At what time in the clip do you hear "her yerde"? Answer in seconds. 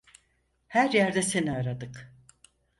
0.67-1.21